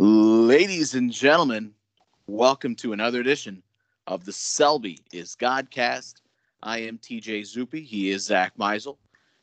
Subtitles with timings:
[0.00, 1.74] Ladies and gentlemen,
[2.28, 3.64] welcome to another edition
[4.06, 6.20] of the Selby is Godcast.
[6.62, 7.84] I am TJ Zuppe.
[7.84, 8.96] He is Zack Meisel.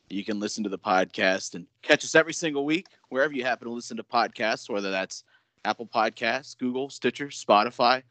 [0.08, 3.68] You can listen to the podcast and catch us every single week wherever you happen
[3.68, 5.24] to listen to podcasts, whether that's
[5.66, 8.02] Apple Podcasts, Google, Stitcher, Spotify,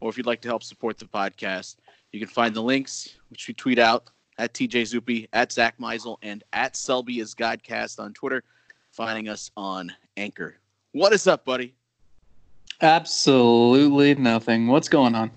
[0.00, 1.76] or if you'd like to help support the podcast,
[2.10, 6.16] you can find the links, which we tweet out at TJ Zuppe, at Zack Meisel,
[6.22, 8.42] and at Selby is Godcast on Twitter,
[8.90, 10.56] finding us on Anchor.
[10.90, 11.75] What is up, buddy?
[12.80, 14.66] Absolutely nothing.
[14.66, 15.30] What's going on?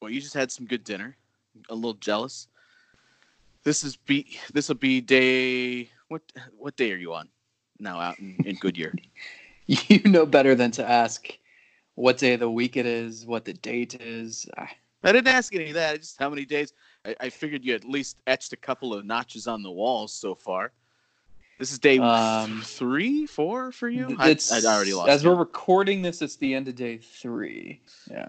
[0.00, 1.16] Well, you just had some good dinner.
[1.70, 2.48] A little jealous.
[3.64, 6.22] This is be this will be day what
[6.58, 7.28] what day are you on
[7.78, 8.92] now out in, in Goodyear?
[9.66, 11.38] you know better than to ask
[11.94, 14.46] what day of the week it is, what the date is.
[14.56, 14.68] I,
[15.04, 16.00] I didn't ask any of that.
[16.00, 16.72] Just how many days.
[17.04, 20.34] I, I figured you at least etched a couple of notches on the walls so
[20.34, 20.72] far.
[21.58, 24.16] This is day um, three, four for you.
[24.18, 25.10] I, I already lost.
[25.10, 27.80] As we're recording this, it's the end of day three.
[28.10, 28.28] Yeah.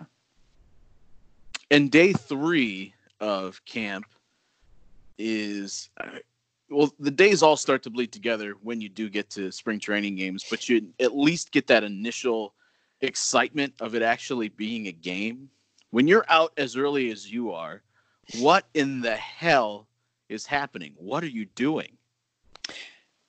[1.71, 4.05] And day three of camp
[5.17, 6.19] is uh,
[6.69, 10.15] well, the days all start to bleed together when you do get to spring training
[10.15, 12.53] games, but you at least get that initial
[13.01, 15.49] excitement of it actually being a game.
[15.91, 17.83] When you're out as early as you are,
[18.39, 19.87] what in the hell
[20.29, 20.93] is happening?
[20.97, 21.97] What are you doing?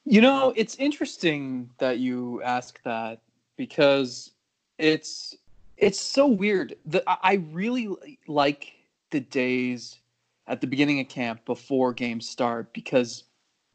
[0.05, 3.21] You know, it's interesting that you ask that
[3.57, 4.33] because
[4.79, 5.35] it's
[5.77, 6.77] it's so weird.
[6.85, 7.89] The, I really
[8.29, 8.73] like
[9.11, 9.97] the days
[10.47, 13.25] at the beginning of camp before games start because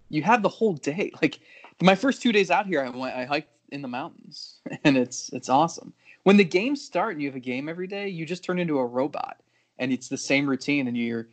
[0.09, 1.11] you have the whole day.
[1.21, 1.39] Like
[1.81, 5.29] my first two days out here, I went, I hiked in the mountains, and it's
[5.33, 5.93] it's awesome.
[6.23, 8.77] When the games start and you have a game every day, you just turn into
[8.77, 9.37] a robot,
[9.79, 11.27] and it's the same routine, and you're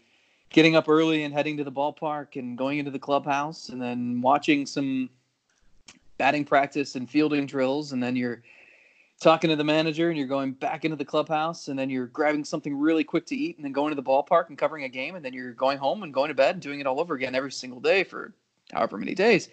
[0.50, 4.20] getting up early and heading to the ballpark and going into the clubhouse and then
[4.20, 5.10] watching some
[6.18, 8.42] batting practice and fielding drills and then you're
[9.20, 12.44] talking to the manager and you're going back into the clubhouse and then you're grabbing
[12.44, 15.14] something really quick to eat and then going to the ballpark and covering a game
[15.14, 17.34] and then you're going home and going to bed and doing it all over again
[17.34, 18.32] every single day for
[18.72, 19.48] however many days.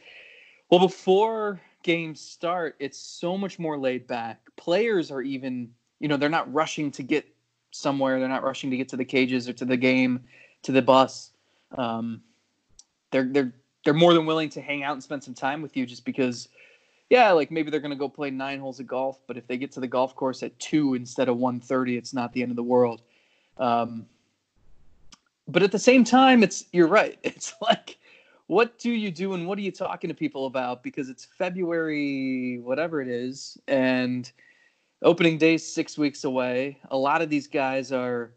[0.70, 4.42] Well, before games start, it's so much more laid back.
[4.58, 7.26] Players are even, you know, they're not rushing to get
[7.72, 8.20] somewhere.
[8.20, 10.22] They're not rushing to get to the cages or to the game
[10.64, 11.32] to the bus.
[11.78, 12.22] Um,
[13.12, 13.54] they're they're
[13.84, 16.50] they're more than willing to hang out and spend some time with you just because
[17.10, 19.58] yeah like maybe they're going to go play nine holes of golf but if they
[19.58, 22.58] get to the golf course at 2 instead of 1.30 it's not the end of
[22.58, 23.02] the world.
[23.58, 24.08] Um,
[25.48, 27.18] but at the same time it's you're right.
[27.24, 27.98] It's like
[28.48, 30.84] what do you do and what are you talking to people about?
[30.84, 34.32] Because it's february whatever it is and
[35.02, 36.80] opening day six weeks away.
[36.92, 38.34] A lot of these guys are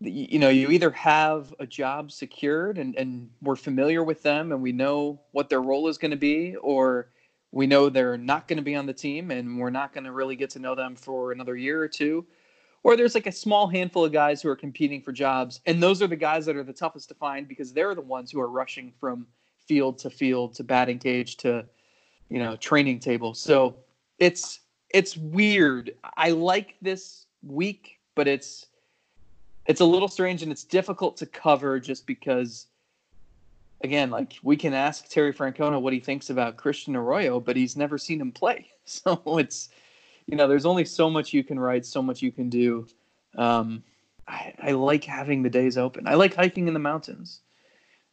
[0.00, 4.62] you know you either have a job secured and, and we're familiar with them and
[4.62, 7.08] we know what their role is going to be or
[7.50, 10.12] we know they're not going to be on the team and we're not going to
[10.12, 12.24] really get to know them for another year or two
[12.84, 16.00] or there's like a small handful of guys who are competing for jobs and those
[16.00, 18.50] are the guys that are the toughest to find because they're the ones who are
[18.50, 19.26] rushing from
[19.66, 21.64] field to field to batting cage to
[22.28, 23.34] you know training table.
[23.34, 23.76] So
[24.18, 24.60] it's
[24.90, 25.92] it's weird.
[26.16, 28.66] I like this week but it's
[29.68, 32.66] it's a little strange and it's difficult to cover just because
[33.84, 37.76] again like we can ask terry francona what he thinks about christian arroyo but he's
[37.76, 38.66] never seen him play.
[38.90, 39.68] So it's
[40.26, 42.86] you know there's only so much you can write so much you can do.
[43.36, 43.82] Um,
[44.26, 46.08] I, I, like having the days open.
[46.08, 47.42] I like hiking in the mountains.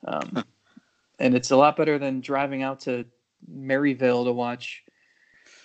[0.05, 0.43] Um,
[1.19, 3.05] and it's a lot better than driving out to
[3.47, 4.83] maryvale to watch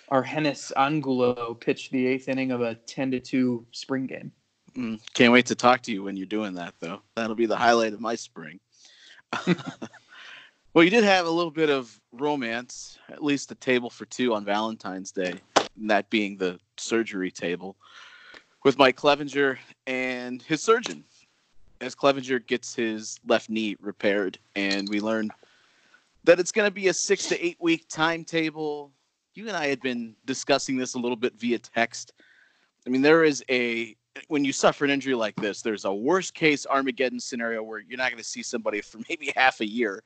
[0.09, 4.31] argenis angulo pitch the eighth inning of a 10 to 2 spring game
[4.75, 7.01] Mm, can't wait to talk to you when you're doing that, though.
[7.15, 8.59] That'll be the highlight of my spring.
[10.73, 14.33] well, you did have a little bit of romance, at least a table for two
[14.33, 15.39] on Valentine's Day,
[15.77, 17.75] that being the surgery table
[18.63, 21.03] with Mike Clevinger and his surgeon.
[21.81, 25.29] As Clevinger gets his left knee repaired, and we learn
[26.23, 28.91] that it's going to be a six to eight week timetable.
[29.33, 32.13] You and I had been discussing this a little bit via text.
[32.85, 33.95] I mean, there is a
[34.27, 37.97] when you suffer an injury like this, there's a worst case Armageddon scenario where you're
[37.97, 40.03] not going to see somebody for maybe half a year.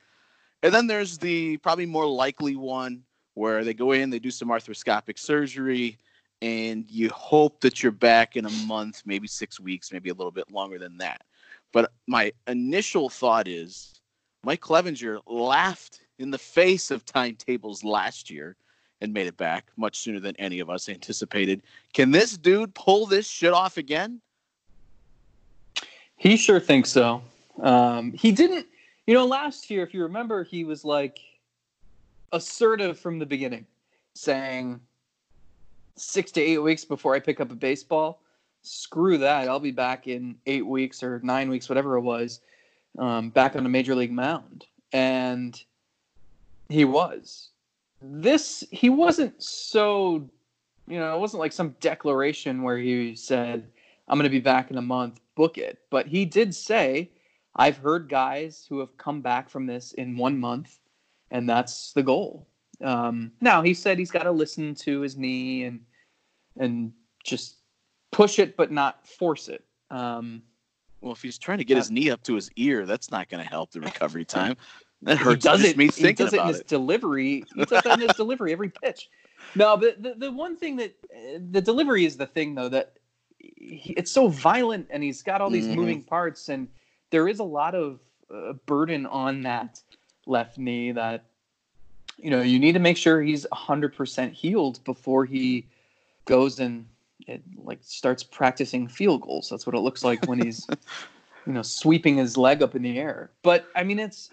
[0.62, 3.02] And then there's the probably more likely one
[3.34, 5.98] where they go in, they do some arthroscopic surgery,
[6.40, 10.32] and you hope that you're back in a month, maybe six weeks, maybe a little
[10.32, 11.22] bit longer than that.
[11.72, 14.00] But my initial thought is
[14.42, 18.56] Mike Clevinger laughed in the face of timetables last year
[19.00, 21.62] and made it back much sooner than any of us anticipated.
[21.92, 24.20] Can this dude pull this shit off again?
[26.16, 27.22] He sure thinks so.
[27.62, 28.66] Um, he didn't,
[29.06, 31.18] you know, last year, if you remember, he was like
[32.32, 33.66] assertive from the beginning,
[34.14, 34.80] saying,
[35.96, 38.20] six to eight weeks before I pick up a baseball.
[38.62, 39.48] Screw that.
[39.48, 42.40] I'll be back in eight weeks or nine weeks, whatever it was,
[42.98, 44.66] um, back on a major league mound.
[44.92, 45.60] And
[46.68, 47.50] he was.
[48.08, 50.28] This, he wasn't so,
[50.86, 53.68] you know, it wasn't like some declaration where he said,
[54.08, 55.78] I'm going to be back in a month, book it.
[55.90, 57.10] But he did say,
[57.56, 60.78] I've heard guys who have come back from this in one month,
[61.30, 62.46] and that's the goal.
[62.82, 65.80] Um, now he said he's got to listen to his knee and
[66.58, 66.92] and
[67.24, 67.56] just
[68.12, 69.64] push it, but not force it.
[69.90, 70.42] Um,
[71.00, 73.42] well, if he's trying to get his knee up to his ear, that's not going
[73.42, 74.56] to help the recovery time.
[75.02, 76.68] That hurts he does it, me thinking he does it in his it.
[76.68, 77.44] delivery.
[77.54, 79.08] He does that in his delivery every pitch.
[79.54, 80.94] No, but the, the one thing that
[81.52, 82.94] the delivery is the thing though that
[83.38, 85.76] he, it's so violent and he's got all these Mhm.
[85.76, 86.68] moving parts and
[87.10, 88.00] there is a lot of
[88.34, 89.80] uh, burden on that
[90.26, 91.24] left knee that
[92.18, 95.64] you know you need to make sure he's 100% healed before he
[96.24, 96.86] goes and
[97.28, 100.66] it, like starts practicing field goals that's what it looks like when he's
[101.46, 104.30] you know sweeping his leg up in the air but i mean it's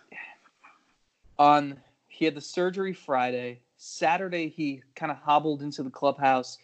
[1.44, 3.60] on he had the surgery friday.
[3.76, 6.58] Saturday he kind of hobbled into the clubhouse.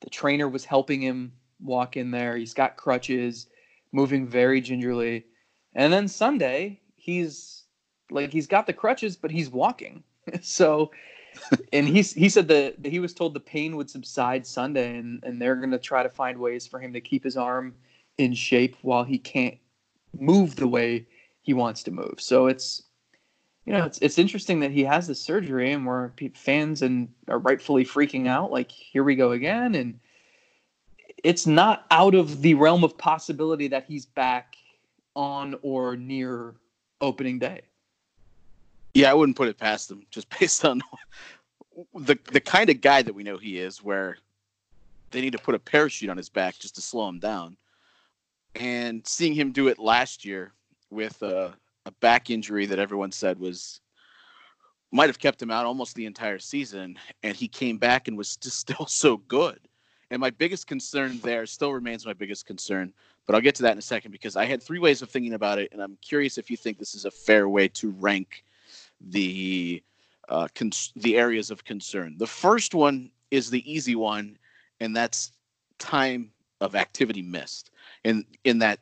[0.00, 1.32] The trainer was helping him
[1.62, 2.36] walk in there.
[2.36, 3.46] He's got crutches
[3.92, 5.24] moving very gingerly.
[5.74, 7.64] And then sunday he's
[8.10, 10.02] like he's got the crutches but he's walking.
[10.40, 10.90] So
[11.72, 15.22] and he's he said that that he was told the pain would subside sunday and
[15.22, 17.74] and they're going to try to find ways for him to keep his arm
[18.16, 19.58] in shape while he can't
[20.18, 21.06] move the way
[21.42, 22.14] he wants to move.
[22.18, 22.82] So it's
[23.66, 27.08] you know it's it's interesting that he has this surgery and where pe- fans and
[27.28, 29.98] are rightfully freaking out like here we go again and
[31.22, 34.56] it's not out of the realm of possibility that he's back
[35.16, 36.54] on or near
[37.00, 37.62] opening day
[38.94, 40.82] Yeah, I wouldn't put it past him just based on
[41.94, 44.18] the the kind of guy that we know he is, where
[45.10, 47.56] they need to put a parachute on his back just to slow him down.
[48.56, 50.52] And seeing him do it last year
[50.90, 51.54] with a,
[51.86, 53.80] a back injury that everyone said was
[54.92, 58.36] might have kept him out almost the entire season, and he came back and was
[58.42, 59.58] just still so good.
[60.10, 62.92] And my biggest concern there still remains my biggest concern,
[63.26, 65.34] but I'll get to that in a second because I had three ways of thinking
[65.34, 68.44] about it, and I'm curious if you think this is a fair way to rank
[69.00, 69.82] the
[70.28, 72.14] uh, cons- the areas of concern.
[72.18, 74.38] The first one is the easy one,
[74.80, 75.32] and that's
[75.78, 77.70] time of activity missed,
[78.04, 78.78] and in that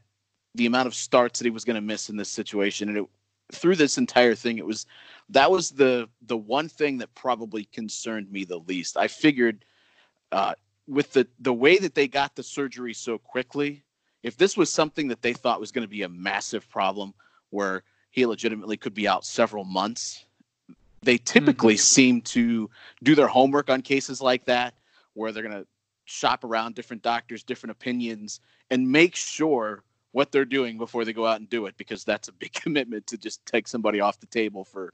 [0.55, 3.07] the amount of starts that he was going to miss in this situation, and it,
[3.53, 4.87] through this entire thing, it was
[5.29, 8.97] that was the the one thing that probably concerned me the least.
[8.97, 9.65] I figured
[10.31, 10.55] uh,
[10.87, 13.83] with the the way that they got the surgery so quickly,
[14.23, 17.15] if this was something that they thought was going to be a massive problem,
[17.51, 20.27] where he legitimately could be out several months.
[21.03, 22.71] They typically seem to
[23.03, 24.75] do their homework on cases like that,
[25.15, 25.67] where they're going to
[26.05, 28.41] shop around different doctors, different opinions,
[28.71, 29.83] and make sure
[30.13, 33.07] what they're doing before they go out and do it, because that's a big commitment
[33.09, 34.93] to just take somebody off the table for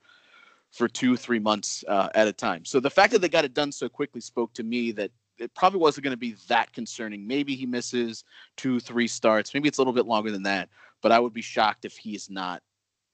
[0.70, 2.64] for two, three months uh, at a time.
[2.64, 5.54] So the fact that they got it done so quickly spoke to me that it
[5.54, 7.26] probably wasn't going to be that concerning.
[7.26, 8.24] Maybe he misses
[8.56, 9.54] two, three starts.
[9.54, 10.68] Maybe it's a little bit longer than that.
[11.00, 12.62] But I would be shocked if he's not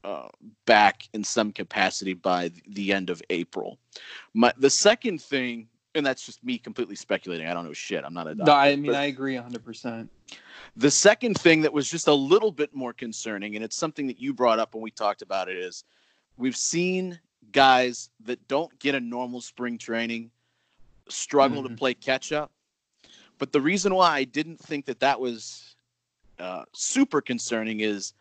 [0.05, 0.29] uh,
[0.67, 3.79] back in some capacity by the end of April.
[4.33, 7.47] My the second thing, and that's just me completely speculating.
[7.47, 8.05] I don't know shit.
[8.05, 8.53] I'm not a doctor.
[8.53, 10.09] no i mean i agree 100%
[10.77, 14.19] the second thing that was just a little bit more concerning, and it's something that
[14.19, 15.85] you brought up when we talked about it, is
[16.37, 17.21] we've seen
[17.53, 20.33] guys that don't get a normal spring training
[21.09, 21.77] struggle to Mhm.
[21.77, 22.51] play catch up.
[23.39, 25.77] But the reason why I didn't think that that was
[26.41, 28.15] uh, super concerning is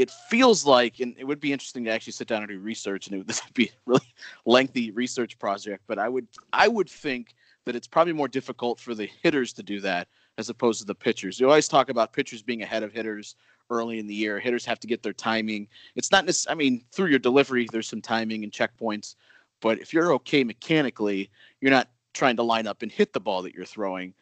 [0.00, 3.06] it feels like, and it would be interesting to actually sit down and do research,
[3.06, 4.14] and it would, this would be a really
[4.46, 5.82] lengthy research project.
[5.86, 7.34] But I would, I would think
[7.66, 10.94] that it's probably more difficult for the hitters to do that as opposed to the
[10.94, 11.38] pitchers.
[11.38, 13.34] You always talk about pitchers being ahead of hitters
[13.68, 14.40] early in the year.
[14.40, 15.68] Hitters have to get their timing.
[15.94, 19.16] It's not necessarily, I mean, through your delivery, there's some timing and checkpoints.
[19.60, 21.30] But if you're okay mechanically,
[21.60, 24.14] you're not trying to line up and hit the ball that you're throwing.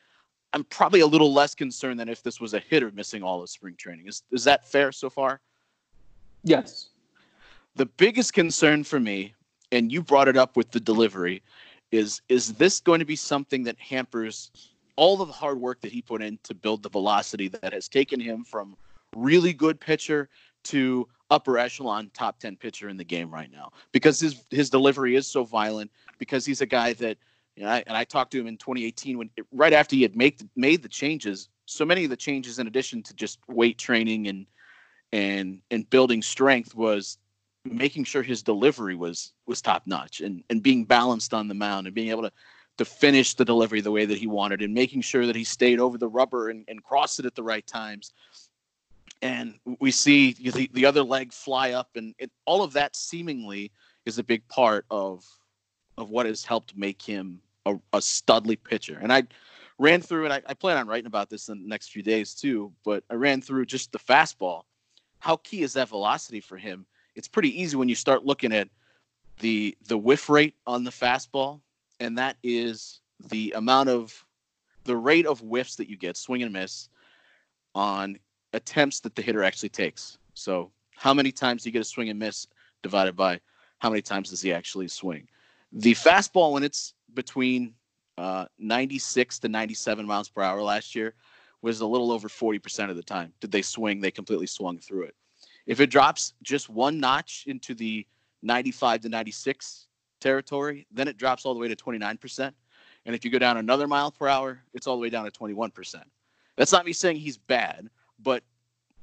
[0.52, 3.50] I'm probably a little less concerned than if this was a hitter missing all of
[3.50, 4.08] spring training.
[4.08, 5.40] Is, is that fair so far?
[6.42, 6.88] Yes.
[7.76, 9.34] The biggest concern for me,
[9.70, 11.42] and you brought it up with the delivery,
[11.92, 14.50] is is this going to be something that hampers
[14.96, 17.88] all of the hard work that he put in to build the velocity that has
[17.88, 18.76] taken him from
[19.16, 20.28] really good pitcher
[20.64, 23.70] to upper echelon top 10 pitcher in the game right now?
[23.92, 27.16] Because his his delivery is so violent because he's a guy that
[27.56, 30.16] you know, I, and I talked to him in 2018 when right after he had
[30.16, 34.28] made made the changes so many of the changes in addition to just weight training
[34.28, 34.46] and
[35.12, 37.18] and and building strength was
[37.64, 41.86] making sure his delivery was was top notch and and being balanced on the mound
[41.86, 42.32] and being able to
[42.78, 45.80] to finish the delivery the way that he wanted and making sure that he stayed
[45.80, 48.12] over the rubber and, and crossed it at the right times.
[49.20, 53.72] And we see the, the other leg fly up, and it, all of that seemingly
[54.06, 55.24] is a big part of
[55.96, 59.00] of what has helped make him a, a studly pitcher.
[59.02, 59.24] And I
[59.78, 62.32] ran through, and I, I plan on writing about this in the next few days
[62.32, 62.72] too.
[62.84, 64.62] But I ran through just the fastball.
[65.20, 66.86] How key is that velocity for him?
[67.14, 68.68] It's pretty easy when you start looking at
[69.40, 71.60] the the whiff rate on the fastball
[72.00, 74.24] and that is the amount of
[74.84, 76.88] the rate of whiffs that you get, swing and miss,
[77.74, 78.18] on
[78.52, 80.18] attempts that the hitter actually takes.
[80.34, 82.46] So, how many times do you get a swing and miss
[82.82, 83.40] divided by
[83.78, 85.28] how many times does he actually swing?
[85.72, 87.74] The fastball, when it's between
[88.16, 91.14] uh, 96 to 97 miles per hour last year,
[91.62, 93.32] was a little over 40% of the time.
[93.40, 94.00] Did they swing?
[94.00, 95.14] They completely swung through it.
[95.66, 98.06] If it drops just one notch into the
[98.42, 99.86] 95 to 96
[100.20, 102.52] territory, then it drops all the way to 29%.
[103.06, 105.30] And if you go down another mile per hour, it's all the way down to
[105.30, 106.02] 21%.
[106.56, 107.88] That's not me saying he's bad,
[108.22, 108.42] but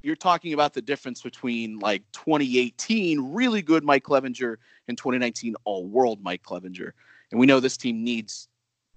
[0.02, 4.56] you're talking about the difference between like 2018 really good Mike Clevinger
[4.88, 6.92] and 2019 all world Mike Clevinger.
[7.30, 8.48] And we know this team needs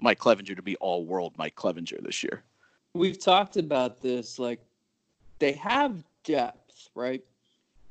[0.02, 2.44] Mike Clevinger to be all world Mike Clevinger this year.
[2.94, 4.60] We've talked about this like
[5.40, 7.24] they have depth, right?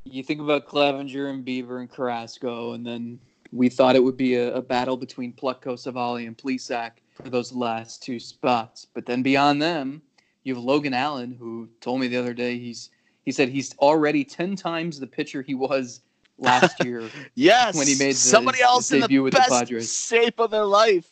[0.04, 3.20] You think about Clevinger and Bieber and Carrasco, and then
[3.52, 7.52] we thought it would be a, a battle between Plutko, Civale, and Plesac for those
[7.52, 8.86] last two spots.
[8.92, 10.02] But then beyond them,
[10.44, 12.90] you have Logan Allen, who told me the other day he's
[13.24, 16.00] he said he's already ten times the pitcher he was
[16.38, 17.02] last year.
[17.34, 19.92] yes, when he made the, somebody else in the with best the Padres.
[19.92, 21.10] shape of their life.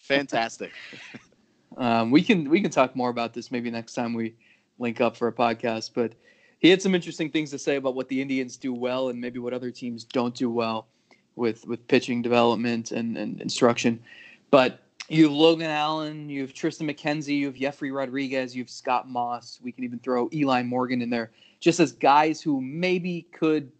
[0.00, 0.72] Fantastic.
[1.80, 4.34] um, we can we can talk more about this maybe next time we
[4.78, 5.90] link up for a podcast.
[5.94, 6.12] But
[6.58, 9.38] he had some interesting things to say about what the Indians do well and maybe
[9.38, 10.86] what other teams don't do well
[11.36, 13.98] with with pitching development and, and instruction.
[14.50, 18.70] But you have Logan Allen, you have Triston McKenzie, you have Jefry Rodriguez, you have
[18.70, 19.58] Scott Moss.
[19.62, 23.72] We can even throw Eli Morgan in there, just as guys who maybe could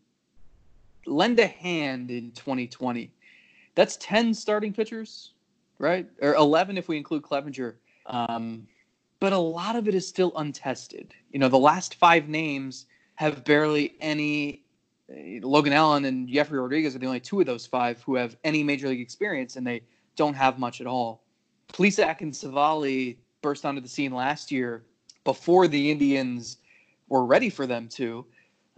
[1.07, 3.13] lend a hand in 2020.
[3.75, 5.33] That's 10 starting pitchers,
[5.79, 6.09] right?
[6.23, 7.75] Or 11 if we include Clevinger.
[8.11, 8.67] Um,
[9.21, 11.15] but a lot of it is still untested.
[11.31, 14.63] You know, the last five names have barely any
[15.43, 18.63] Logan Allen and Jefry Rodriguez are the only two of those five who have any
[18.63, 19.83] major league experience, and they
[20.17, 21.23] don't have much at all.
[21.73, 24.85] Plesac and Civale burst onto the scene last year
[25.25, 26.59] before the Indians
[27.09, 28.25] were ready for them to.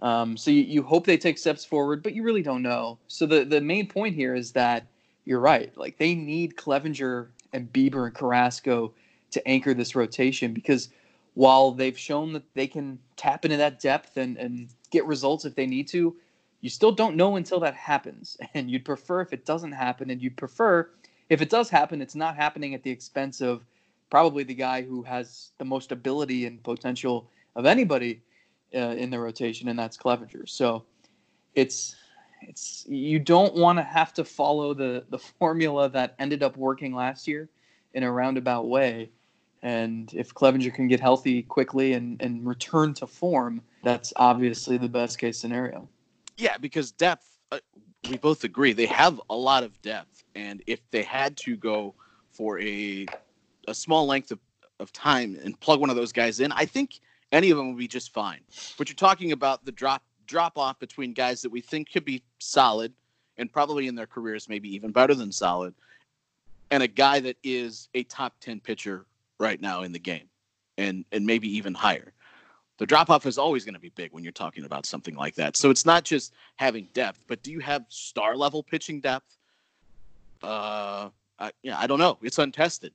[0.01, 2.99] Um, so you, you hope they take steps forward, but you really don't know.
[3.09, 4.87] So the, the main point here is that
[5.25, 5.77] you're right.
[5.77, 8.93] Like they need Clevinger and Bieber and Carrasco
[9.33, 10.89] to anchor this rotation because
[11.35, 15.55] while they've shown that they can tap into that depth and, and get results if
[15.55, 16.15] they need to,
[16.61, 18.37] you still don't know until that happens.
[18.55, 20.91] And you'd prefer if it doesn't happen, and you'd prefer
[21.29, 23.65] if it does happen, it's not happening at the expense of
[24.11, 28.21] probably the guy who has the most ability and potential of anybody
[28.75, 30.47] uh, in the rotation, and that's Clevinger.
[30.49, 30.85] So
[31.55, 31.97] it's
[32.43, 36.95] it's you don't want to have to follow the the formula that ended up working
[36.95, 37.49] last year
[37.95, 39.11] in a roundabout way.
[39.63, 44.89] And if Clevinger can get healthy quickly and, and return to form, that's obviously the
[44.89, 45.89] best case scenario.
[46.37, 47.59] Yeah, because depth, uh,
[48.11, 51.95] we both agree they have a lot of depth, and if they had to go
[52.31, 53.07] for a
[53.69, 54.41] a small length of,
[54.81, 56.99] of time and plug one of those guys in, I think
[57.31, 58.41] any of them would be just fine.
[58.77, 62.23] But you're talking about the drop drop off between guys that we think could be
[62.41, 62.93] solid
[63.37, 65.75] and probably in their careers maybe even better than solid,
[66.73, 69.07] and a guy that is a top ten pitcher
[69.39, 70.29] right now in the game,
[70.79, 72.13] and and maybe even higher
[72.83, 75.37] the drop off is always going to be big when you're talking about something like
[75.37, 75.57] that.
[75.57, 79.37] So it's not just having depth, but do you have star level pitching depth?
[80.43, 82.19] Uh, I, yeah, I don't know.
[82.23, 82.93] It's untested.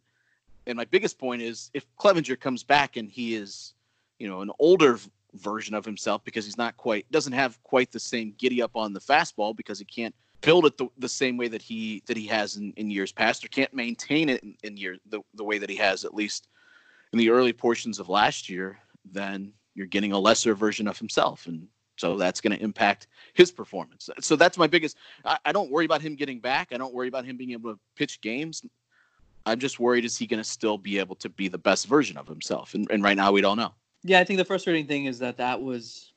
[0.66, 3.76] And my biggest point is if Clevinger comes back and he is,
[4.20, 5.00] you know, an older
[5.36, 8.92] version of himself because he's not quite doesn't have quite the same giddy up on
[8.92, 12.28] the fastball because he can't build it the, the same way that he that he
[12.28, 15.58] has in, in years past or can't maintain it in, in year the, the way
[15.58, 16.48] that he has at least
[17.14, 18.78] in the early portions of last year
[19.12, 21.46] then you're getting a lesser version of himself.
[21.46, 21.68] And
[21.98, 24.10] so that's going to impact his performance.
[24.20, 26.70] So that's my biggest I, I, don't worry about him getting back.
[26.74, 28.66] I don't worry about him being able to pitch games.
[29.46, 32.18] I'm just worried is he going to still be able to be the best version
[32.18, 32.74] of himself?
[32.74, 33.74] And, and right now we don't know.
[34.04, 36.12] Yeah i think the frustrating thing is that that was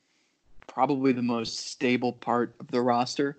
[0.67, 3.37] probably the most stable part of the roster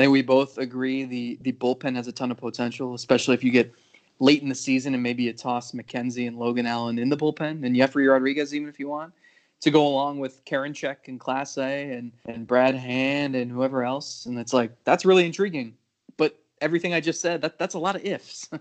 [0.00, 3.44] i think we both agree the the bullpen has a ton of potential especially if
[3.44, 3.72] you get
[4.18, 7.64] late in the season and maybe you toss mckenzie and logan allen in the bullpen
[7.64, 9.12] and jefry rodriguez even if you want
[9.60, 14.26] to go along with Karen Karinchak and Clase and, and Brad Hand and whoever else.
[14.26, 15.74] And it's like, that's really intriguing.
[16.16, 18.48] But everything I just said, that, that's a lot of ifs.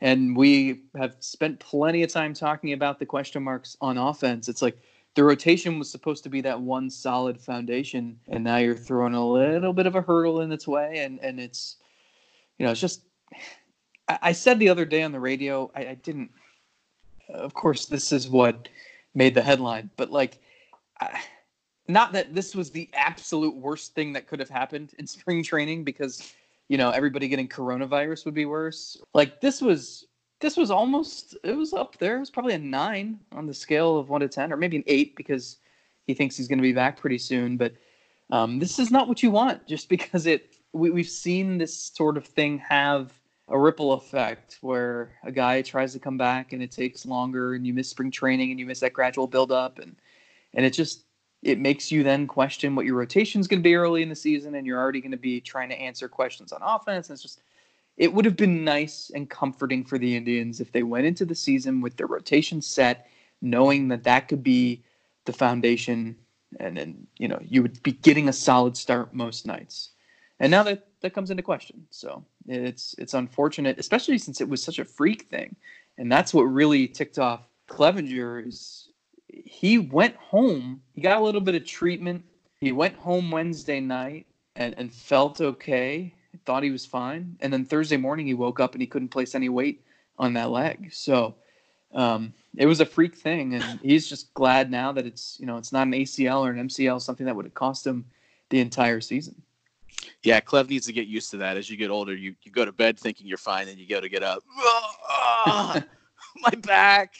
[0.00, 4.48] And we have spent plenty of time talking about the question marks on offense.
[4.48, 4.78] It's like
[5.18, 9.28] the rotation was supposed to be that one solid foundation, and now you're throwing a
[9.28, 11.78] little bit of a hurdle in its way, and and it's,
[12.56, 13.02] you know, it's just.
[14.06, 16.30] I, I said the other day on the radio, I, I didn't.
[17.28, 18.68] Of course, this is what
[19.12, 20.38] made the headline, but like,
[21.00, 21.20] I,
[21.88, 25.82] not that this was the absolute worst thing that could have happened in spring training
[25.82, 26.32] because
[26.68, 30.06] you know everybody getting coronavirus would be worse like this was
[30.40, 33.98] this was almost it was up there it was probably a nine on the scale
[33.98, 35.58] of one to ten or maybe an eight because
[36.06, 37.72] he thinks he's going to be back pretty soon but
[38.30, 42.16] um, this is not what you want just because it we, we've seen this sort
[42.16, 43.12] of thing have
[43.48, 47.66] a ripple effect where a guy tries to come back and it takes longer and
[47.66, 49.96] you miss spring training and you miss that gradual build up and
[50.54, 51.04] and it just
[51.42, 54.16] it makes you then question what your rotation is going to be early in the
[54.16, 57.08] season, and you're already going to be trying to answer questions on offense.
[57.08, 57.42] And it's just,
[57.98, 61.34] it would have been nice and comforting for the Indians if they went into the
[61.34, 63.10] season with their rotation set,
[63.42, 64.82] knowing that that could be
[65.26, 66.16] the foundation,
[66.58, 69.90] and then you know you would be getting a solid start most nights.
[70.40, 74.62] And now that that comes into question, so it's it's unfortunate, especially since it was
[74.62, 75.54] such a freak thing,
[75.98, 78.88] and that's what really ticked off Clevinger is
[79.28, 80.82] he went home.
[80.94, 82.24] He got a little bit of treatment.
[82.60, 84.26] He went home Wednesday night
[84.56, 86.14] and, and felt okay.
[86.44, 87.36] Thought he was fine.
[87.40, 89.84] And then Thursday morning, he woke up and he couldn't place any weight
[90.18, 90.90] on that leg.
[90.92, 91.36] So
[91.94, 93.54] um, it was a freak thing.
[93.54, 96.68] And he's just glad now that it's, you know, it's not an ACL or an
[96.68, 98.04] MCL, something that would have cost him
[98.50, 99.40] the entire season.
[100.22, 101.56] Yeah, Clev needs to get used to that.
[101.56, 104.00] As you get older, you, you go to bed thinking you're fine, and you go
[104.00, 104.42] to get up.
[106.42, 107.14] my back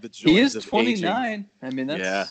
[0.00, 1.46] the joys he is 29 aging.
[1.62, 2.26] i mean that's yeah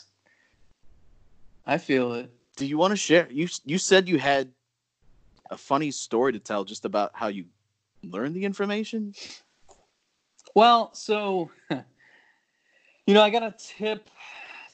[1.65, 4.49] i feel it do you want to share you you said you had
[5.49, 7.45] a funny story to tell just about how you
[8.03, 9.13] learned the information?
[10.55, 14.09] Well so you know i got a tip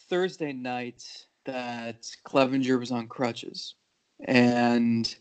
[0.09, 1.03] thursday night
[1.45, 3.75] that clevinger was on crutches
[4.25, 5.15] and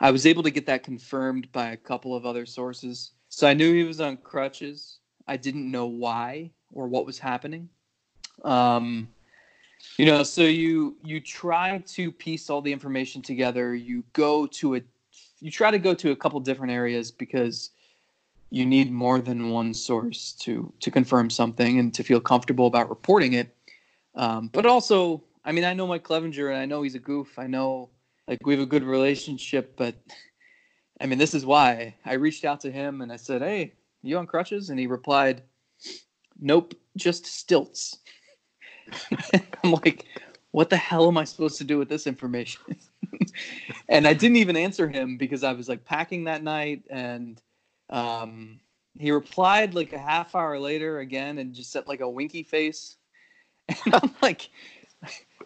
[0.00, 3.12] i was able to get that confirmed by a couple of other sources.
[3.28, 5.00] So i knew he was on crutches.
[5.26, 7.68] I didn't know why or what was happening.
[8.44, 9.08] Um,
[9.98, 13.74] you know, so you you try to piece all the information together.
[13.74, 14.80] You go to a
[15.40, 17.70] you try to go to a couple different areas because
[18.50, 22.88] you need more than one source to to confirm something and to feel comfortable about
[22.88, 23.54] reporting it.
[24.14, 27.38] Um, but also, I mean, I know Mike Clevinger and I know he's a goof.
[27.38, 27.90] I know
[28.28, 29.94] like we have a good relationship, but
[31.00, 34.18] I mean, this is why I reached out to him and I said, "Hey, you
[34.18, 35.42] on crutches?" And he replied,
[36.40, 37.98] nope, just stilts.
[39.64, 40.06] I'm like,
[40.50, 42.62] what the hell am I supposed to do with this information?
[43.88, 47.40] and I didn't even answer him because I was like packing that night and
[47.90, 48.60] um,
[48.98, 52.96] he replied like a half hour later again and just set like a winky face.
[53.84, 54.48] And I'm like,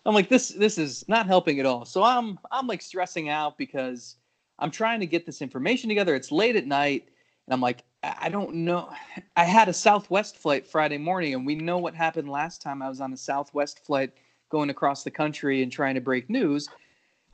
[0.05, 1.85] I'm like, this this is not helping at all.
[1.85, 4.17] So I'm I'm like stressing out because
[4.59, 6.15] I'm trying to get this information together.
[6.15, 7.09] It's late at night
[7.47, 8.91] and I'm like, I don't know.
[9.37, 12.89] I had a Southwest flight Friday morning, and we know what happened last time I
[12.89, 14.13] was on a Southwest flight
[14.49, 16.69] going across the country and trying to break news.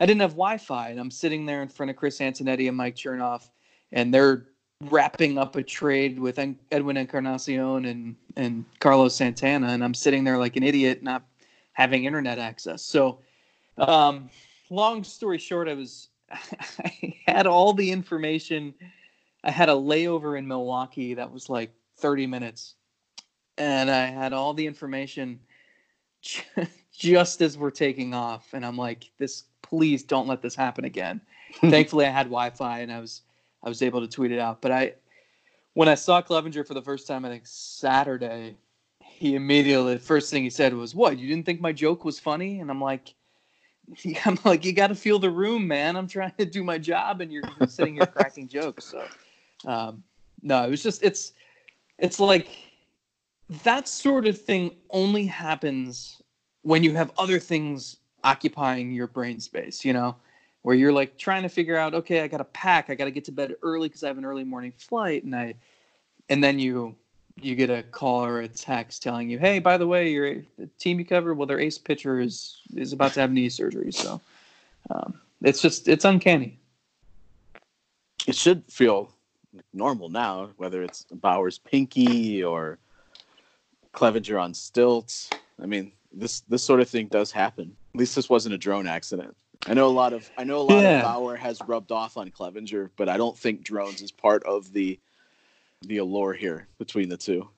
[0.00, 2.76] I didn't have Wi Fi, and I'm sitting there in front of Chris Antonetti and
[2.76, 3.48] Mike Chernoff,
[3.92, 4.46] and they're
[4.82, 6.38] wrapping up a trade with
[6.70, 11.22] Edwin Encarnacion and, and Carlos Santana, and I'm sitting there like an idiot, not
[11.74, 12.82] having internet access.
[12.82, 13.20] So,
[13.78, 14.28] um,
[14.68, 18.74] long story short, I was I had all the information
[19.46, 22.74] I had a layover in Milwaukee that was like 30 minutes,
[23.56, 25.38] and I had all the information
[26.92, 31.20] just as we're taking off, and I'm like, "This, please don't let this happen again."
[31.60, 33.22] Thankfully, I had Wi-Fi, and I was
[33.62, 34.60] I was able to tweet it out.
[34.60, 34.94] But I,
[35.74, 38.56] when I saw Clevinger for the first time, I think Saturday,
[39.00, 41.20] he immediately the first thing he said was, "What?
[41.20, 43.14] You didn't think my joke was funny?" And I'm like.
[44.24, 45.94] I'm like, you got to feel the room, man.
[45.94, 48.84] I'm trying to do my job, and you're, you're sitting here cracking jokes.
[48.84, 49.06] So
[49.64, 50.02] um,
[50.42, 51.32] no, it was just it's
[51.98, 52.48] it's like
[53.62, 56.20] that sort of thing only happens
[56.62, 60.16] when you have other things occupying your brain space, you know,
[60.62, 63.12] where you're like trying to figure out, okay, I got to pack, I got to
[63.12, 65.54] get to bed early because I have an early morning flight, and I,
[66.28, 66.94] and then you
[67.40, 70.42] you get a call or a text telling you, hey, by the way, your
[70.78, 74.20] team you cover, well, their ace pitcher is is about to have knee surgery, so
[74.90, 76.58] um, it's just it's uncanny.
[78.26, 79.12] It should feel
[79.72, 82.78] normal now, whether it's Bauer's pinky or
[83.92, 85.30] Clevinger on stilts.
[85.60, 87.76] I mean, this this sort of thing does happen.
[87.94, 89.36] At least this wasn't a drone accident.
[89.66, 90.98] I know a lot of I know a lot yeah.
[90.98, 94.72] of Bauer has rubbed off on Clevinger, but I don't think drones is part of
[94.72, 94.98] the
[95.82, 97.48] the allure here between the two.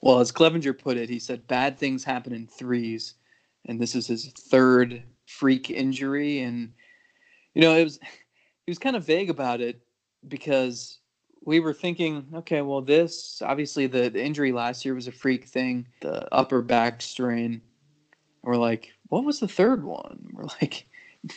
[0.00, 3.14] Well, as Clevinger put it, he said bad things happen in threes,
[3.66, 6.40] and this is his third freak injury.
[6.40, 6.72] And
[7.54, 7.98] you know, it was
[8.66, 9.80] he was kind of vague about it
[10.28, 10.98] because
[11.44, 15.44] we were thinking, okay, well, this obviously the, the injury last year was a freak
[15.44, 17.60] thing, the upper back strain.
[18.42, 20.28] We're like, what was the third one?
[20.32, 20.86] We're like,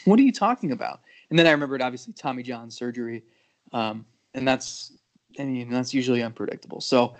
[0.05, 1.01] what are you talking about?
[1.29, 3.23] And then I remembered obviously Tommy John surgery,
[3.73, 4.93] um, and that's
[5.39, 6.79] I mean that's usually unpredictable.
[6.79, 7.15] So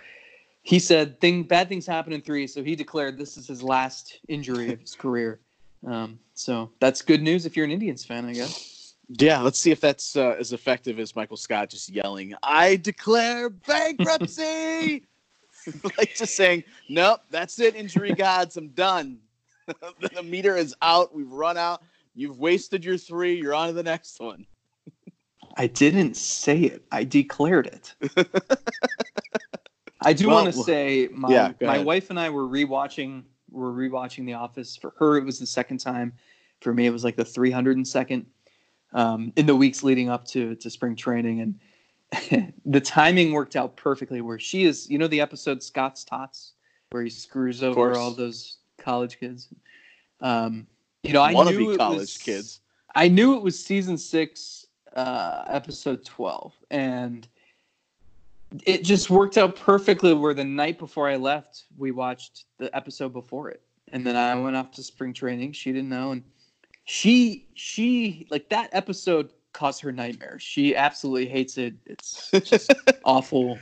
[0.62, 4.20] he said thing bad things happen in three, so he declared this is his last
[4.28, 5.40] injury of his career.
[5.86, 8.77] Um, so that's good news if you're an Indians fan, I guess.
[9.08, 13.48] Yeah, let's see if that's uh, as effective as Michael Scott just yelling, "I declare
[13.48, 15.04] bankruptcy!"
[15.98, 19.18] like just saying, "Nope, that's it, injury gods, I'm done.
[19.66, 21.14] the meter is out.
[21.14, 21.82] We've run out.
[22.14, 23.36] You've wasted your three.
[23.40, 24.46] You're on to the next one."
[25.56, 26.84] I didn't say it.
[26.92, 27.94] I declared it.
[30.02, 33.72] I do Well, want to say my yeah, my wife and I were rewatching were
[33.72, 34.76] rewatching The Office.
[34.76, 36.12] For her, it was the second time.
[36.60, 38.26] For me, it was like the 302nd
[38.92, 43.76] um, in the weeks leading up to to spring training, and the timing worked out
[43.76, 44.20] perfectly.
[44.20, 46.52] Where she is, you know, the episode Scott's Tots,
[46.90, 49.48] where he screws over all those college kids.
[50.20, 50.66] Um,
[51.02, 52.60] you know, I Wannabe knew it college was- kids.
[52.94, 57.28] I knew it was season six, uh, episode twelve, and
[58.64, 60.14] it just worked out perfectly.
[60.14, 63.60] Where the night before I left, we watched the episode before it,
[63.92, 65.52] and then I went off to spring training.
[65.52, 66.24] She didn't know, and
[66.88, 70.42] she she like that episode caused her nightmares.
[70.42, 71.74] She absolutely hates it.
[71.84, 72.72] It's just
[73.04, 73.58] awful.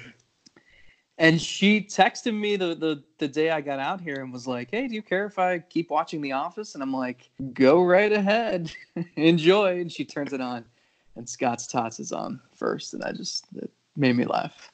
[1.18, 4.70] And she texted me the, the the day I got out here and was like,
[4.70, 8.12] "Hey, do you care if I keep watching The Office?" And I'm like, "Go right
[8.12, 8.70] ahead,
[9.16, 10.64] enjoy." And she turns it on,
[11.16, 14.70] and Scott's Tots is on first, and I just it made me laugh.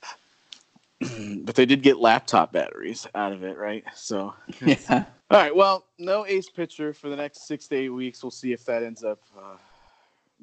[1.45, 3.85] but they did get laptop batteries out of it, right?
[3.95, 5.55] So, Yeah, all right.
[5.55, 8.23] Well, no ace pitcher for the next six to eight weeks.
[8.23, 9.57] We'll see if that ends up uh,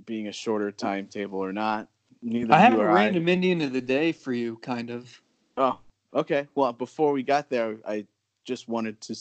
[0.05, 1.87] being a shorter timetable or not.
[2.21, 5.21] Neither I have a random Indian of the day for you, kind of.
[5.57, 5.79] Oh,
[6.13, 6.47] okay.
[6.55, 8.05] Well, before we got there, I
[8.45, 9.15] just wanted to.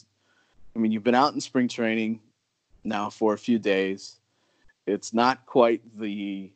[0.75, 2.21] I mean, you've been out in spring training
[2.85, 4.21] now for a few days.
[4.87, 6.51] It's not quite the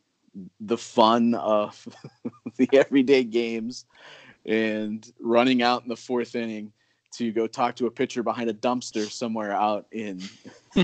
[0.61, 1.87] the fun of
[2.57, 3.85] the everyday games
[4.47, 6.73] and running out in the fourth inning
[7.15, 10.21] to go talk to a pitcher behind a dumpster somewhere out in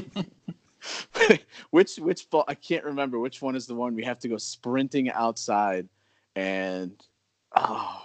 [1.70, 4.36] which which ball I can't remember which one is the one we have to go
[4.36, 5.88] sprinting outside
[6.36, 6.92] and
[7.56, 8.02] oh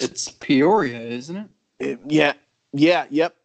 [0.00, 1.48] It's Peoria, isn't it?
[1.78, 2.32] it- yeah,
[2.72, 3.36] yeah, yep.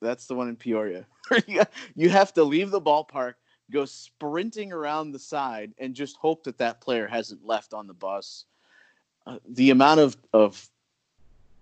[0.00, 1.06] That's the one in Peoria.
[1.46, 1.62] you
[1.94, 3.34] you have to leave the ballpark,
[3.70, 7.94] go sprinting around the side, and just hope that that player hasn't left on the
[7.94, 8.46] bus.
[9.48, 10.68] The amount of of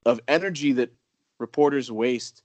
[0.06, 0.90] of energy that
[1.38, 2.42] reporters waste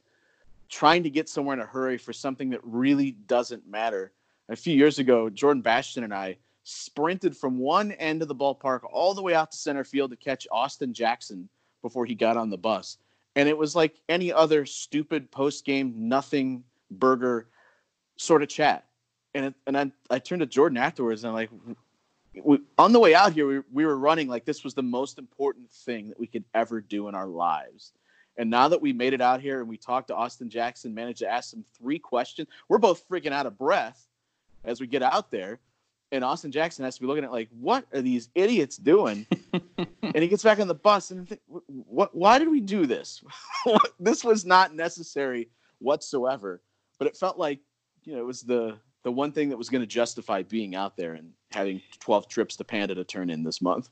[0.69, 4.11] trying to get somewhere in a hurry for something that really doesn't matter.
[4.49, 8.81] A few years ago, Jordan Bastian and I sprinted from one end of the ballpark
[8.91, 11.47] all the way out to center field to catch Austin Jackson
[11.81, 12.97] before he got on the bus.
[13.35, 17.47] And it was like any other stupid post game, nothing burger
[18.17, 18.85] sort of chat.
[19.35, 21.49] And it, and I, I turned to Jordan afterwards and I'm like,
[22.41, 25.17] we, on the way out here, we, we were running like this was the most
[25.17, 27.93] important thing that we could ever do in our lives.
[28.37, 31.19] And now that we made it out here and we talked to Austin Jackson, managed
[31.19, 34.07] to ask him three questions, we're both freaking out of breath
[34.63, 35.59] as we get out there.
[36.11, 39.25] And Austin Jackson has to be looking at like, what are these idiots doing?
[39.77, 42.15] and he gets back on the bus and think, what?
[42.15, 43.23] Why did we do this?
[43.99, 46.61] this was not necessary whatsoever.
[46.99, 47.61] But it felt like
[48.03, 50.97] you know it was the the one thing that was going to justify being out
[50.97, 53.89] there and having 12 trips to Panda to turn in this month.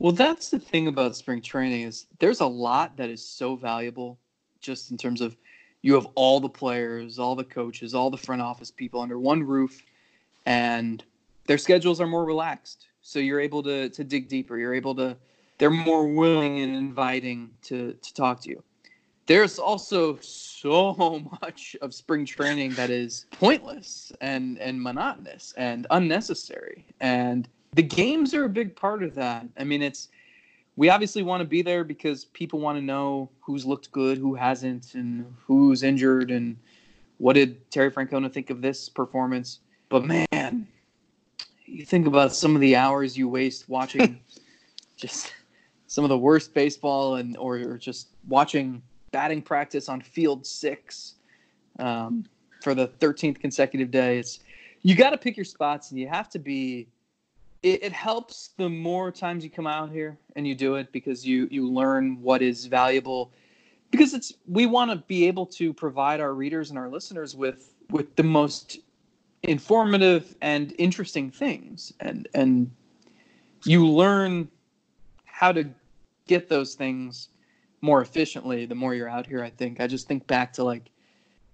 [0.00, 4.18] Well, that's the thing about spring training is there's a lot that is so valuable
[4.60, 5.36] just in terms of
[5.82, 9.42] you have all the players, all the coaches, all the front office people under one
[9.42, 9.82] roof
[10.46, 11.04] and
[11.46, 12.88] their schedules are more relaxed.
[13.02, 14.58] So you're able to to dig deeper.
[14.58, 15.16] You're able to
[15.58, 18.62] they're more willing and inviting to to talk to you.
[19.28, 26.86] There's also so much of spring training that is pointless and and monotonous and unnecessary.
[27.00, 29.46] And the games are a big part of that.
[29.58, 30.08] I mean, it's
[30.76, 34.34] we obviously want to be there because people want to know who's looked good, who
[34.34, 36.56] hasn't, and who's injured, and
[37.18, 39.58] what did Terry Francona think of this performance.
[39.90, 40.66] But man,
[41.66, 44.20] you think about some of the hours you waste watching
[44.96, 45.34] just
[45.86, 51.14] some of the worst baseball, and or, or just watching batting practice on field six
[51.78, 52.24] um,
[52.62, 54.18] for the 13th consecutive day.
[54.18, 54.40] It's
[54.82, 56.88] you got to pick your spots, and you have to be
[57.62, 61.26] it, it helps the more times you come out here and you do it because
[61.26, 63.32] you you learn what is valuable.
[63.90, 67.74] Because it's we want to be able to provide our readers and our listeners with
[67.90, 68.78] with the most
[69.42, 71.92] informative and interesting things.
[72.00, 72.70] And and
[73.64, 74.48] you learn
[75.24, 75.68] how to
[76.26, 77.28] get those things
[77.80, 79.80] more efficiently the more you're out here i think.
[79.80, 80.90] I just think back to like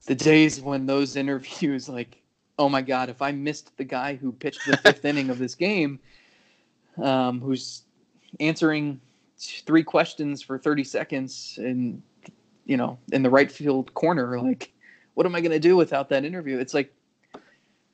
[0.06, 2.20] the days when those interviews like
[2.58, 5.54] oh my god if i missed the guy who pitched the fifth inning of this
[5.54, 5.98] game
[7.02, 7.82] um, who's
[8.40, 9.00] answering
[9.38, 12.00] three questions for 30 seconds and
[12.64, 14.72] you know in the right field corner like
[15.14, 16.58] what am i going to do without that interview?
[16.58, 16.92] It's like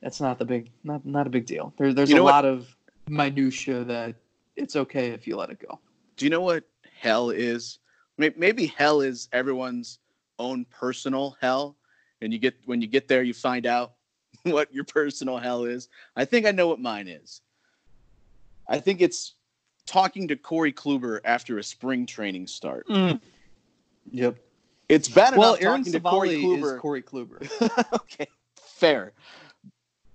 [0.00, 1.74] that's not the big not not a big deal.
[1.76, 2.74] There, there's You know a what- lot of
[3.08, 4.14] minutia that
[4.56, 5.78] it's okay if you let it go.
[6.16, 6.64] Do you know what
[6.98, 7.78] hell is?
[8.20, 9.98] May- Maybe hell is everyone's
[10.38, 11.76] own personal hell,
[12.20, 13.94] and you get when you get there, you find out
[14.44, 15.88] what your personal hell is.
[16.14, 17.40] I think I know what mine is.
[18.68, 19.34] I think it's
[19.86, 22.86] talking to Corey Kluber after a spring training start.
[22.88, 23.20] Mm.
[24.12, 24.36] yep
[24.88, 26.74] It's bad well enough aaron talking to Corey Civale Kluber.
[26.74, 29.12] is corey kluber okay, fair.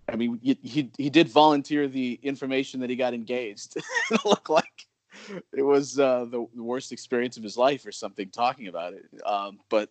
[0.07, 3.75] I mean, he, he he did volunteer the information that he got engaged.
[4.11, 4.85] it looked like
[5.53, 8.29] it was uh, the, the worst experience of his life or something.
[8.29, 9.89] Talking about it, um, but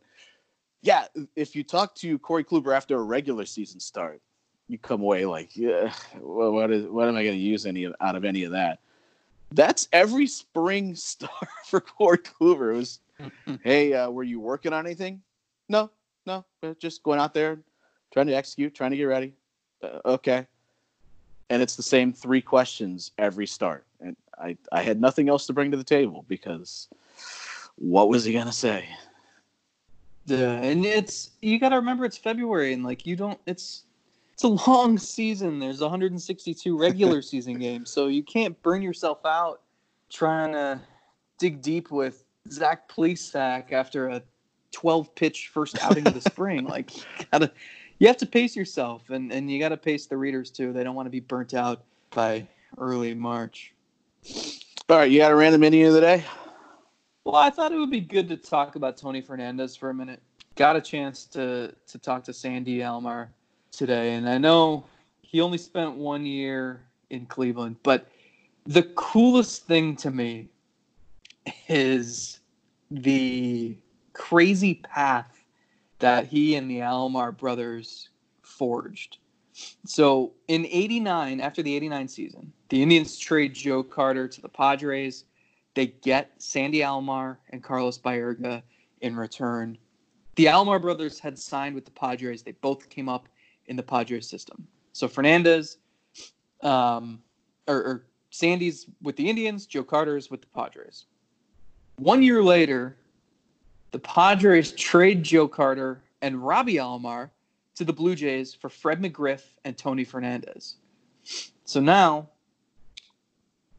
[0.82, 4.20] yeah, if you talk to Corey Kluber after a regular season start,
[4.68, 7.84] you come away like, yeah, well, what is what am I going to use any
[7.84, 8.80] of, out of any of that?
[9.52, 12.74] That's every spring start for Corey Kluber.
[12.74, 13.00] It was,
[13.64, 15.22] hey, uh, were you working on anything?
[15.68, 15.90] No,
[16.26, 16.44] no,
[16.78, 17.60] just going out there,
[18.12, 19.32] trying to execute, trying to get ready.
[19.82, 20.46] Uh, okay.
[21.50, 23.84] And it's the same three questions every start.
[24.00, 26.88] And I, I had nothing else to bring to the table because
[27.76, 28.88] what was he going to say?
[30.26, 33.84] Yeah, and it's you got to remember it's February and like you don't it's
[34.32, 35.58] it's a long season.
[35.58, 39.60] There's 162 regular season games, so you can't burn yourself out
[40.10, 40.80] trying to
[41.38, 44.22] dig deep with Zach Plesac after a
[44.72, 46.66] 12 pitch first outing of the spring.
[46.74, 47.52] Like you gotta
[48.04, 50.74] you have to pace yourself and and you got to pace the readers too.
[50.74, 53.72] They don't want to be burnt out by early March.
[54.90, 56.22] All right, you got a random Indian of the day?
[57.24, 60.20] Well, I thought it would be good to talk about Tony Fernandez for a minute.
[60.54, 63.28] Got a chance to to talk to Sandy Alomar
[63.72, 64.84] today, and I know
[65.22, 68.10] he only spent one year in Cleveland, but
[68.66, 70.50] the coolest thing to me
[71.68, 72.40] is
[72.90, 73.78] the
[74.12, 75.33] crazy path
[76.04, 78.10] that he and the Alomar brothers
[78.42, 79.16] forged.
[79.86, 85.24] So in 89, after the 89 season, the Indians trade Joe Carter to the Padres.
[85.72, 88.62] They get Sandy Alomar and Carlos Baerga
[89.00, 89.78] in return.
[90.36, 92.42] The Almar brothers had signed with the Padres.
[92.42, 93.26] They both came up
[93.68, 94.68] in the Padres system.
[94.92, 95.78] So Fernandez,
[96.60, 97.22] um,
[97.66, 101.06] or, or Sandy's with the Indians, Joe Carter's with the Padres.
[101.96, 102.98] One year later,
[103.94, 107.30] the Padres trade Joe Carter and Robbie Alomar
[107.76, 110.78] to the Blue Jays for Fred McGriff and Tony Fernandez.
[111.64, 112.28] So now,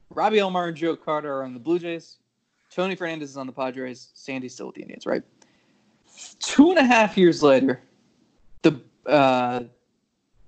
[0.09, 2.15] Robbie Alomar and Joe Carter are on the Blue Jays.
[2.71, 4.11] Tony Fernandez is on the Padres.
[4.13, 5.21] Sandy's still with the Indians, right?
[6.39, 7.81] Two and a half years later,
[8.61, 9.63] the uh,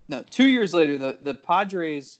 [0.08, 2.20] no, two years later, the, the Padres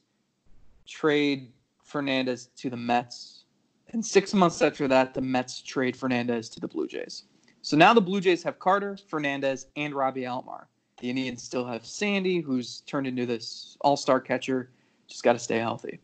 [0.86, 3.46] trade Fernandez to the Mets.
[3.94, 7.24] And six months after that, the Mets trade Fernandez to the Blue Jays.
[7.68, 10.68] So now the Blue Jays have Carter, Fernandez, and Robbie Alomar.
[11.02, 14.70] The Indians still have Sandy, who's turned into this all star catcher.
[15.10, 16.00] Just got to stay healthy.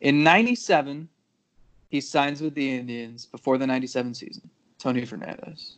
[0.00, 1.10] In 97,
[1.90, 4.48] he signs with the Indians before the 97 season.
[4.78, 5.76] Tony Fernandez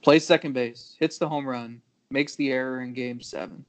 [0.00, 3.62] plays second base, hits the home run, makes the error in game seven.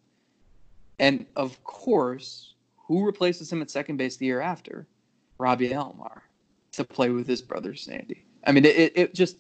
[0.98, 4.88] And of course, who replaces him at second base the year after?
[5.40, 6.22] Robbie Alomar
[6.72, 8.24] to play with his brother Sandy.
[8.48, 9.36] I mean, it, it just,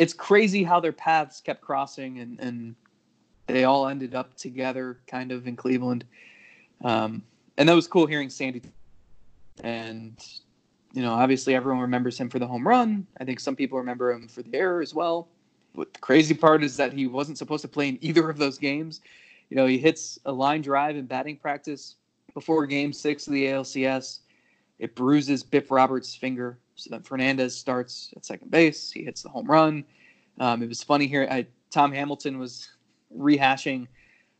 [0.00, 2.74] it's crazy how their paths kept crossing and, and
[3.46, 6.06] they all ended up together kind of in Cleveland.
[6.82, 7.22] Um,
[7.58, 8.62] and that was cool hearing Sandy.
[9.62, 10.16] And,
[10.94, 13.06] you know, obviously everyone remembers him for the home run.
[13.20, 15.28] I think some people remember him for the error as well.
[15.74, 18.56] But the crazy part is that he wasn't supposed to play in either of those
[18.56, 19.02] games.
[19.50, 21.96] You know, he hits a line drive in batting practice
[22.32, 24.20] before game six of the ALCS.
[24.78, 26.58] It bruises Bip Roberts' finger.
[26.80, 28.90] So then Fernandez starts at second base.
[28.90, 29.84] He hits the home run.
[30.38, 31.28] Um, it was funny here.
[31.30, 32.70] I, Tom Hamilton was
[33.16, 33.86] rehashing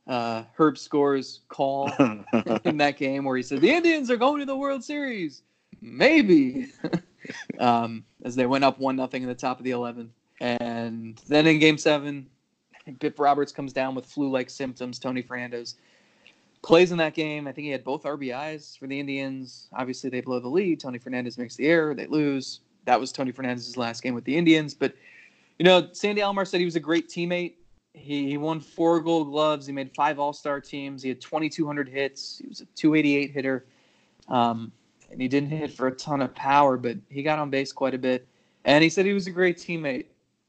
[0.07, 1.91] uh, Herb Score's call
[2.65, 5.43] in that game where he said the Indians are going to the World Series.
[5.81, 6.69] Maybe.
[7.59, 10.11] um, as they went up one nothing in the top of the 11th.
[10.41, 12.27] And then in game seven,
[12.99, 14.99] Bip Roberts comes down with flu like symptoms.
[14.99, 15.77] Tony Fernandez
[16.63, 17.47] plays in that game.
[17.47, 19.69] I think he had both RBIs for the Indians.
[19.73, 20.81] Obviously, they blow the lead.
[20.81, 21.95] Tony Fernandez makes the error.
[21.95, 22.61] They lose.
[22.85, 24.75] That was Tony Fernandez's last game with the Indians.
[24.75, 24.95] But,
[25.59, 27.55] you know, Sandy Alomar said he was a great teammate.
[27.93, 29.67] He, he won four gold gloves.
[29.67, 31.03] He made five All Star teams.
[31.03, 32.39] He had 2,200 hits.
[32.39, 33.67] He was a 288 hitter.
[34.29, 34.73] Um,
[35.11, 37.95] and he didn't hit for a ton of power, but he got on base quite
[37.95, 38.29] a bit.
[38.65, 40.07] And he said he was a great teammate.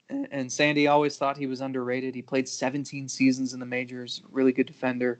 [0.10, 2.14] And, and Sandy always thought he was underrated.
[2.14, 5.20] He played 17 seasons in the majors, really good defender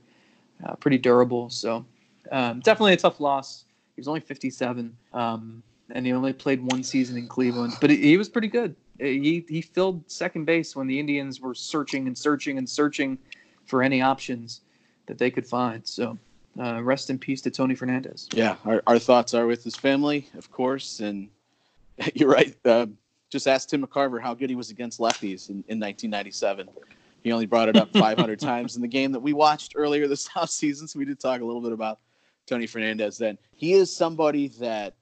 [0.66, 1.50] uh, pretty durable.
[1.50, 1.86] So
[2.32, 3.66] um, definitely a tough loss.
[3.96, 7.98] He was only 57, um, and he only played one season in Cleveland, but he,
[7.98, 8.76] he, was pretty good.
[9.00, 13.18] He he filled second base when the Indians were searching and searching and searching
[13.66, 14.62] for any options
[15.08, 15.86] that they could find.
[15.88, 16.18] So.
[16.60, 18.28] Uh, rest in peace to Tony Fernandez.
[18.34, 21.00] Yeah, our, our thoughts are with his family, of course.
[21.00, 21.30] And
[22.14, 22.54] you're right.
[22.66, 22.88] Uh,
[23.30, 26.68] just ask Tim McCarver how good he was against lefties in, in 1997.
[27.24, 30.28] He only brought it up 500 times in the game that we watched earlier this
[30.36, 30.90] offseason.
[30.90, 32.00] So we did talk a little bit about
[32.46, 33.38] Tony Fernandez then.
[33.54, 34.96] He is somebody that,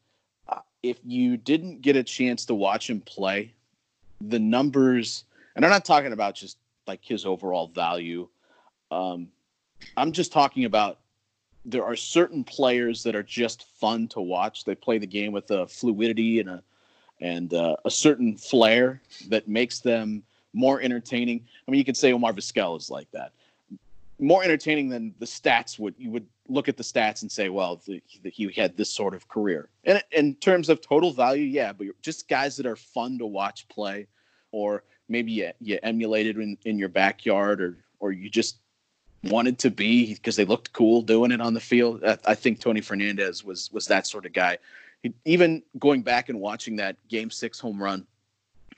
[0.47, 3.53] uh, if you didn't get a chance to watch him play,
[4.21, 5.23] the numbers,
[5.55, 8.27] and I'm not talking about just like his overall value.
[8.91, 9.29] Um,
[9.95, 10.99] I'm just talking about
[11.65, 14.65] there are certain players that are just fun to watch.
[14.65, 16.63] They play the game with a fluidity and a
[17.21, 21.45] and uh, a certain flair that makes them more entertaining.
[21.67, 23.31] I mean, you could say Omar Vizquel is like that.
[24.19, 25.95] More entertaining than the stats would.
[25.97, 29.13] You would look at the stats and say, well, the, the, he had this sort
[29.13, 29.69] of career.
[29.85, 33.67] And in terms of total value, yeah, but just guys that are fun to watch
[33.69, 34.07] play,
[34.51, 38.57] or maybe you, you emulated in, in your backyard, or or you just
[39.23, 42.03] wanted to be because they looked cool doing it on the field.
[42.03, 44.57] I, I think Tony Fernandez was was that sort of guy.
[45.03, 48.05] He, even going back and watching that Game Six home run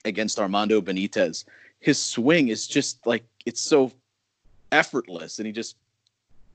[0.05, 1.45] against Armando Benitez,
[1.79, 3.91] his swing is just like it's so
[4.71, 5.75] effortless, and he just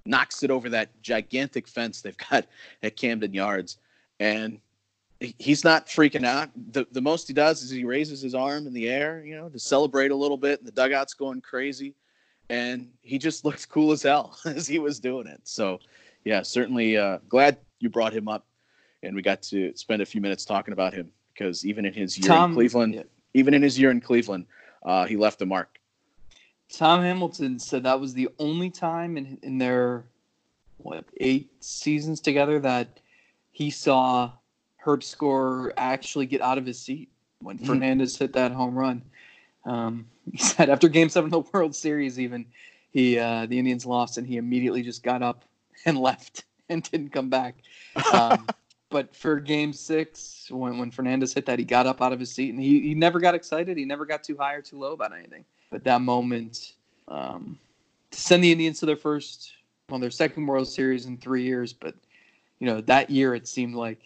[0.07, 2.47] knocks it over that gigantic fence they've got
[2.83, 3.79] at Camden Yards,
[4.21, 4.61] and
[5.21, 6.51] he's not freaking out.
[6.73, 9.49] The the most he does is he raises his arm in the air, you know,
[9.49, 10.61] to celebrate a little bit.
[10.61, 11.95] And the dugout's going crazy,
[12.49, 15.41] and he just looks cool as hell as he was doing it.
[15.45, 15.81] So,
[16.25, 18.47] yeah, certainly uh, glad you brought him up,
[19.03, 22.19] and we got to spend a few minutes talking about him because even in his
[22.19, 23.05] year Tom, in Cleveland,
[23.37, 24.47] even in his year in Cleveland,
[24.85, 25.79] uh, he left a mark.
[26.73, 30.05] Tom Hamilton said that was the only time in in their
[30.79, 33.01] what eight seasons together that
[33.53, 34.33] he saw
[34.79, 37.09] Herb Score actually get out of his seat
[37.41, 37.67] when mm-hmm.
[37.67, 39.03] Fernandez hit that home run.
[39.65, 42.47] Um, he said after Game Seven of the World Series, even
[42.91, 45.45] he uh, the Indians lost and he immediately just got up
[45.85, 47.57] and left and didn't come back.
[48.13, 48.47] Um,
[48.91, 52.31] but for game six, when, when Fernandez hit that, he got up out of his
[52.31, 53.77] seat and he, he never got excited.
[53.77, 55.45] He never got too high or too low about anything.
[55.71, 56.75] But that moment,
[57.09, 57.59] um,
[58.11, 59.53] to send the Indians to their first,
[59.89, 61.95] well, their second World Series in three years, but
[62.59, 64.01] you know that year it seemed like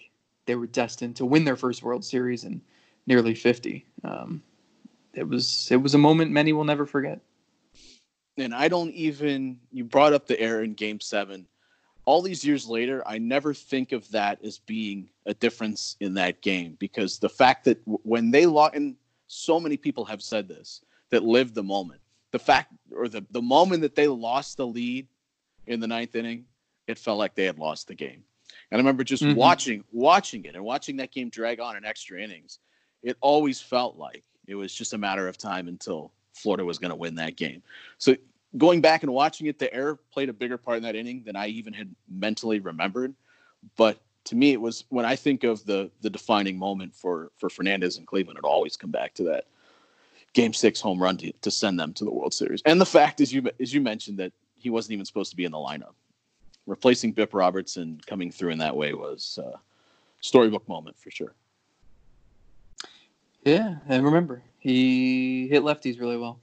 [0.47, 2.61] they were destined to win their first World Series in
[3.07, 3.85] nearly 50.
[4.03, 4.43] Um,
[5.15, 7.21] it was it was a moment many will never forget.
[8.37, 11.47] And I don't even you brought up the error in Game Seven
[12.11, 16.41] all these years later, I never think of that as being a difference in that
[16.41, 18.97] game because the fact that when they lost, and
[19.29, 22.01] so many people have said this that lived the moment,
[22.33, 25.07] the fact or the, the moment that they lost the lead
[25.69, 26.47] in the ninth inning,
[26.89, 28.25] it felt like they had lost the game.
[28.73, 29.37] And I remember just mm-hmm.
[29.39, 32.59] watching watching it and watching that game drag on in extra innings.
[33.05, 36.91] It always felt like it was just a matter of time until Florida was going
[36.91, 37.63] to win that game.
[37.99, 38.17] So
[38.57, 41.37] going back and watching it, the error played a bigger part in that inning than
[41.37, 43.15] I even had mentally remembered.
[43.77, 47.49] But to me, it was when I think of the the defining moment for for
[47.51, 49.45] Fernandez and Cleveland, it always come back to that
[50.33, 52.63] Game Six home run to, to send them to the World Series.
[52.65, 55.45] And the fact, as you as you mentioned, that he wasn't even supposed to be
[55.45, 55.95] in the lineup,
[56.67, 59.59] replacing Bip Roberts and coming through in that way was a
[60.21, 61.35] storybook moment for sure.
[63.45, 66.39] Yeah, and remember, he hit lefties really well.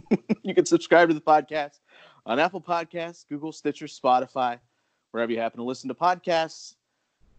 [0.42, 1.80] you can subscribe to the podcast
[2.26, 4.58] on Apple Podcasts, Google, Stitcher, Spotify,
[5.10, 6.74] wherever you happen to listen to podcasts.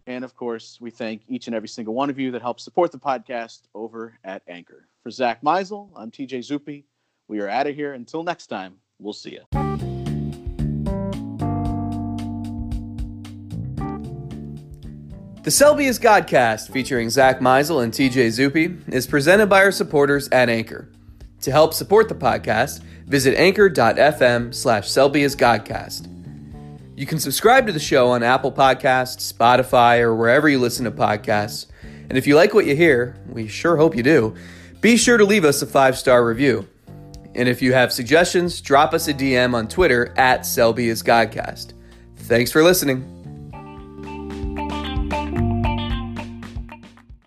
[0.06, 2.92] And of course, we thank each and every single one of you that helps support
[2.92, 4.86] the podcast over at Anchor.
[5.02, 6.84] For Zack Meisel, I'm TJ Zuppe.
[7.28, 7.94] We are out of here.
[7.94, 9.44] Until next time, we'll see you.
[15.42, 20.26] The Selby is Godcast, featuring Zack Meisel and TJ Zuppe, is presented by our supporters
[20.30, 20.88] at Anchor.
[21.44, 24.90] To help support the podcast, visit anchor.fm slash
[25.36, 26.08] Godcast.
[26.96, 30.90] You can subscribe to the show on Apple Podcasts, Spotify, or wherever you listen to
[30.90, 31.66] podcasts.
[32.08, 34.34] And if you like what you hear, we sure hope you do,
[34.80, 36.66] be sure to leave us a five star review.
[37.34, 41.74] And if you have suggestions, drop us a DM on Twitter at Godcast.
[42.16, 43.13] Thanks for listening.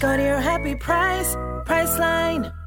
[0.00, 1.34] Go to your happy price,
[1.66, 2.57] Priceline.